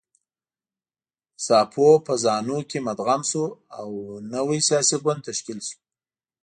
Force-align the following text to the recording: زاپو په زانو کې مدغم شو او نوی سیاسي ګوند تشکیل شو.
زاپو 1.45 1.87
په 2.05 2.13
زانو 2.23 2.57
کې 2.69 2.79
مدغم 2.87 3.21
شو 3.29 3.45
او 3.79 3.87
نوی 4.33 4.59
سیاسي 4.67 4.97
ګوند 5.03 5.21
تشکیل 5.27 5.59
شو. 5.67 5.77